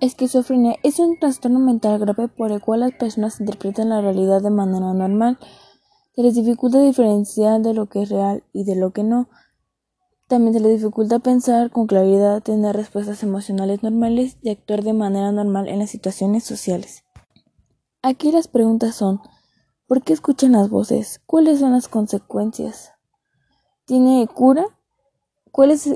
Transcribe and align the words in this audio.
Esquizofrenia 0.00 0.76
es 0.82 0.98
un 0.98 1.18
trastorno 1.18 1.58
mental 1.58 1.98
grave 1.98 2.28
por 2.28 2.52
el 2.52 2.62
cual 2.62 2.80
las 2.80 2.92
personas 2.92 3.38
interpretan 3.38 3.90
la 3.90 4.00
realidad 4.00 4.40
de 4.40 4.48
manera 4.48 4.94
normal. 4.94 5.38
Se 6.14 6.22
les 6.22 6.34
dificulta 6.34 6.80
diferenciar 6.80 7.60
de 7.60 7.74
lo 7.74 7.84
que 7.86 8.02
es 8.02 8.08
real 8.08 8.42
y 8.54 8.64
de 8.64 8.76
lo 8.76 8.92
que 8.92 9.02
no. 9.02 9.28
También 10.26 10.54
se 10.54 10.60
les 10.60 10.80
dificulta 10.80 11.18
pensar 11.18 11.70
con 11.70 11.86
claridad, 11.86 12.42
tener 12.42 12.74
respuestas 12.74 13.22
emocionales 13.22 13.82
normales 13.82 14.38
y 14.40 14.48
actuar 14.48 14.82
de 14.84 14.94
manera 14.94 15.32
normal 15.32 15.68
en 15.68 15.80
las 15.80 15.90
situaciones 15.90 16.44
sociales. 16.44 17.04
Aquí 18.00 18.32
las 18.32 18.48
preguntas 18.48 18.94
son, 18.94 19.20
¿por 19.86 20.02
qué 20.02 20.14
escuchan 20.14 20.52
las 20.52 20.70
voces? 20.70 21.20
¿Cuáles 21.26 21.60
son 21.60 21.72
las 21.72 21.88
consecuencias? 21.88 22.92
¿Tiene 23.84 24.26
cura? 24.32 24.64
¿Cuál 25.52 25.72
es 25.72 25.90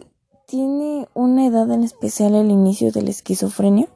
¿Tiene 0.47 1.09
una 1.15 1.47
edad 1.47 1.71
en 1.71 1.85
especial 1.85 2.35
el 2.35 2.51
inicio 2.51 2.93
de 2.93 3.01
la 3.01 3.09
esquizofrenia? 3.09 3.89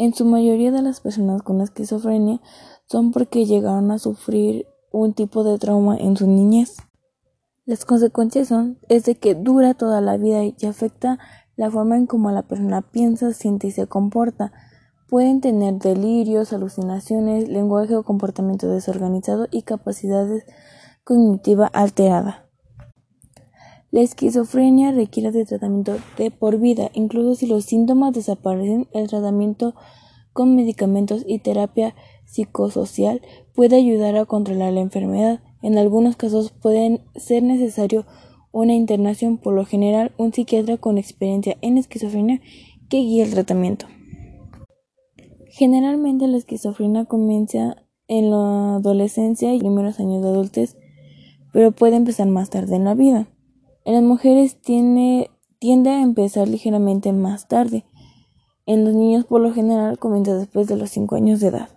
En 0.00 0.14
su 0.14 0.24
mayoría 0.24 0.72
de 0.72 0.80
las 0.80 1.02
personas 1.02 1.42
con 1.42 1.60
esquizofrenia 1.60 2.40
son 2.86 3.12
porque 3.12 3.44
llegaron 3.44 3.90
a 3.90 3.98
sufrir 3.98 4.66
un 4.90 5.12
tipo 5.12 5.44
de 5.44 5.58
trauma 5.58 5.94
en 5.94 6.16
su 6.16 6.26
niñez. 6.26 6.78
Las 7.66 7.84
consecuencias 7.84 8.48
son 8.48 8.78
es 8.88 9.04
de 9.04 9.16
que 9.16 9.34
dura 9.34 9.74
toda 9.74 10.00
la 10.00 10.16
vida 10.16 10.42
y 10.42 10.56
afecta 10.66 11.18
la 11.54 11.70
forma 11.70 11.98
en 11.98 12.06
cómo 12.06 12.30
la 12.30 12.40
persona 12.40 12.80
piensa, 12.80 13.34
siente 13.34 13.66
y 13.66 13.72
se 13.72 13.88
comporta. 13.88 14.54
Pueden 15.06 15.42
tener 15.42 15.74
delirios, 15.74 16.54
alucinaciones, 16.54 17.50
lenguaje 17.50 17.94
o 17.94 18.02
comportamiento 18.02 18.68
desorganizado 18.68 19.48
y 19.50 19.64
capacidades 19.64 20.46
cognitiva 21.04 21.66
alterada. 21.66 22.49
La 23.92 24.02
esquizofrenia 24.02 24.92
requiere 24.92 25.32
de 25.32 25.44
tratamiento 25.44 25.96
de 26.16 26.30
por 26.30 26.60
vida, 26.60 26.90
incluso 26.94 27.34
si 27.34 27.46
los 27.46 27.64
síntomas 27.64 28.14
desaparecen, 28.14 28.86
el 28.92 29.08
tratamiento 29.08 29.74
con 30.32 30.54
medicamentos 30.54 31.24
y 31.26 31.40
terapia 31.40 31.96
psicosocial 32.24 33.20
puede 33.52 33.74
ayudar 33.74 34.16
a 34.16 34.26
controlar 34.26 34.72
la 34.72 34.80
enfermedad. 34.80 35.40
En 35.60 35.76
algunos 35.76 36.14
casos 36.14 36.52
puede 36.52 37.00
ser 37.16 37.42
necesario 37.42 38.06
una 38.52 38.74
internación, 38.74 39.38
por 39.38 39.54
lo 39.54 39.64
general 39.64 40.12
un 40.18 40.32
psiquiatra 40.32 40.76
con 40.76 40.96
experiencia 40.96 41.56
en 41.60 41.76
esquizofrenia 41.76 42.40
que 42.88 42.98
guíe 42.98 43.24
el 43.24 43.32
tratamiento. 43.32 43.86
Generalmente 45.48 46.28
la 46.28 46.36
esquizofrenia 46.36 47.06
comienza 47.06 47.76
en 48.06 48.30
la 48.30 48.76
adolescencia 48.76 49.52
y 49.52 49.58
primeros 49.58 49.98
años 49.98 50.22
de 50.22 50.28
adultez, 50.28 50.76
pero 51.52 51.72
puede 51.72 51.96
empezar 51.96 52.28
más 52.28 52.50
tarde 52.50 52.76
en 52.76 52.84
la 52.84 52.94
vida. 52.94 53.28
En 53.84 53.94
las 53.94 54.02
mujeres 54.02 54.60
tiende, 54.60 55.30
a 55.62 56.02
empezar 56.02 56.48
ligeramente 56.48 57.12
más 57.12 57.48
tarde. 57.48 57.84
En 58.66 58.84
los 58.84 58.94
niños 58.94 59.24
por 59.24 59.40
lo 59.40 59.52
general 59.52 59.98
comienza 59.98 60.36
después 60.36 60.68
de 60.68 60.76
los 60.76 60.90
5 60.90 61.16
años 61.16 61.40
de 61.40 61.48
edad. 61.48 61.70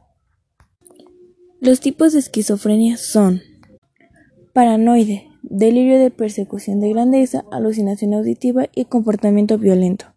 Los 1.59 1.79
tipos 1.79 2.13
de 2.13 2.19
esquizofrenia 2.19 2.97
son 2.97 3.41
paranoide, 4.53 5.27
delirio 5.43 5.97
de 5.97 6.11
persecución 6.11 6.81
de 6.81 6.89
grandeza, 6.89 7.45
alucinación 7.51 8.13
auditiva 8.13 8.65
y 8.75 8.85
comportamiento 8.85 9.57
violento. 9.57 10.07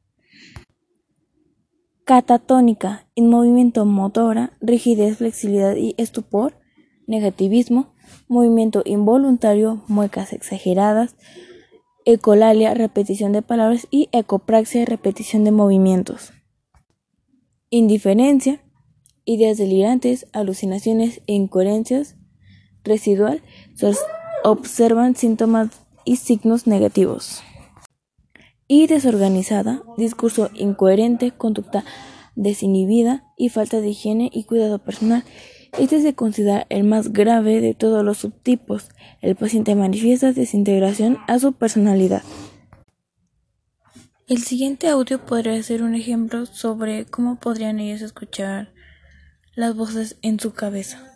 Catatónica, 2.04 3.08
inmovimiento 3.14 3.84
motora, 3.84 4.52
rigidez, 4.60 5.18
flexibilidad 5.18 5.76
y 5.76 5.94
estupor, 5.98 6.54
negativismo, 7.06 7.94
movimiento 8.28 8.82
involuntario, 8.84 9.82
muecas 9.88 10.32
exageradas, 10.32 11.16
ecolalia, 12.06 12.72
repetición 12.72 13.32
de 13.32 13.42
palabras 13.42 13.88
y 13.90 14.08
ecopraxia, 14.12 14.84
repetición 14.86 15.44
de 15.44 15.50
movimientos. 15.50 16.32
Indiferencia, 17.68 18.62
ideas 19.24 19.58
delirantes, 19.58 20.26
alucinaciones 20.32 21.20
e 21.26 21.34
incoherencias 21.34 22.16
residual, 22.84 23.42
se 23.74 23.92
observan 24.44 25.16
síntomas 25.16 25.70
y 26.04 26.16
signos 26.16 26.68
negativos. 26.68 27.42
Y 28.68 28.86
desorganizada, 28.86 29.82
discurso 29.96 30.50
incoherente, 30.54 31.32
conducta 31.32 31.84
desinhibida 32.36 33.24
y 33.36 33.48
falta 33.48 33.80
de 33.80 33.88
higiene 33.88 34.30
y 34.32 34.44
cuidado 34.44 34.78
personal. 34.78 35.24
Este 35.78 36.00
se 36.00 36.14
considera 36.14 36.66
el 36.70 36.84
más 36.84 37.12
grave 37.12 37.60
de 37.60 37.74
todos 37.74 38.02
los 38.02 38.18
subtipos. 38.18 38.88
El 39.20 39.36
paciente 39.36 39.74
manifiesta 39.74 40.32
desintegración 40.32 41.18
a 41.26 41.38
su 41.38 41.52
personalidad. 41.52 42.22
El 44.26 44.42
siguiente 44.42 44.88
audio 44.88 45.24
podría 45.24 45.62
ser 45.62 45.82
un 45.82 45.94
ejemplo 45.94 46.46
sobre 46.46 47.04
cómo 47.04 47.36
podrían 47.36 47.78
ellos 47.78 48.00
escuchar 48.00 48.72
las 49.54 49.76
voces 49.76 50.16
en 50.22 50.40
su 50.40 50.52
cabeza. 50.52 51.15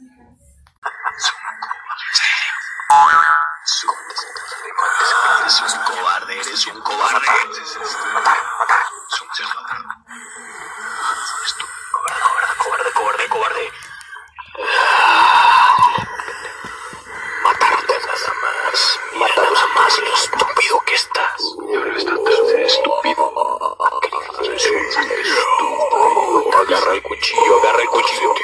Agarra 26.60 26.92
el 26.94 27.02
cuchillo, 27.02 27.58
agarra 27.60 27.82
el 27.82 27.88
cuchillo. 27.88 28.34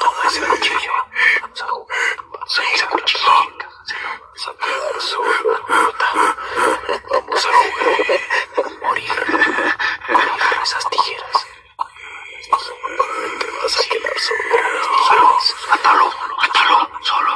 Toma 0.00 0.22
ese 0.26 0.40
cuchillo. 0.40 0.92
Saca 2.46 2.74
ese 2.74 2.86
cuchillo. 2.86 3.32
Saca 4.34 4.66
Vamos 7.10 7.46
a 7.46 7.50
morir 8.84 9.12
con 10.06 10.62
esas 10.62 10.84
tijeras. 10.90 11.46
Te 13.38 13.46
vas 13.62 13.76
a 13.78 13.82
quedar 13.88 14.18
solo. 14.18 14.56
Mátalo, 15.70 16.06
mátalo, 16.36 16.78
solo. 17.02 17.32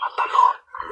Mátalo. 0.00 0.40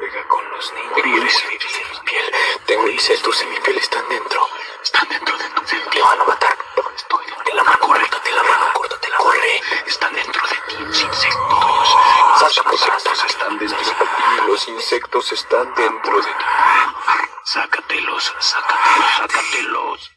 Venga 0.00 0.22
con 0.28 0.50
los 0.50 0.72
niños. 0.72 0.94
Mi 1.04 1.98
piel. 2.04 2.26
Tengo 2.66 2.88
insectos 2.88 3.42
en 3.42 3.50
mi 3.50 3.58
piel, 3.60 3.78
están 3.78 4.08
dentro. 4.08 4.46
Están 4.82 5.08
dentro 5.08 5.36
de 5.38 5.44
tu 5.50 5.62
piel. 5.62 5.82
Te 5.90 6.02
van 6.02 6.20
a 6.20 6.24
matar. 6.24 6.56
Estoy 6.96 7.24
de 7.46 7.54
la 7.54 7.62
mano, 7.64 7.78
córtate 7.80 8.30
la 8.32 8.42
mano, 8.42 8.72
córtate 8.74 9.08
la 9.08 9.16
Corre. 9.18 9.60
Están 9.86 10.12
dentro 10.14 10.42
de 10.46 10.56
ti, 10.68 10.76
los 10.84 11.02
insectos. 11.02 11.96
Los 12.40 12.56
insectos 12.56 13.24
están 13.24 13.58
dentro 13.58 13.78
de 13.78 13.84
ti. 13.84 13.90
Los 14.58 14.68
insectos 14.70 15.30
están 15.30 15.72
dentro 15.76 16.16
de 16.16 16.26
ti. 16.26 16.44
Sácatelos, 17.44 18.34
sácatelos, 18.40 19.16
sácatelos. 19.16 20.10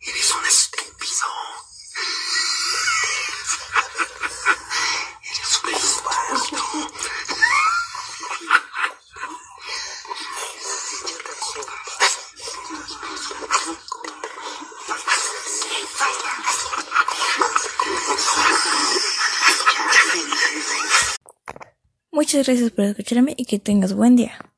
Eres 0.00 0.34
un 0.34 0.46
Muchas 22.22 22.46
gracias 22.46 22.70
por 22.70 22.84
escucharme 22.84 23.34
y 23.36 23.46
que 23.46 23.58
tengas 23.58 23.94
buen 23.94 24.14
día. 24.14 24.51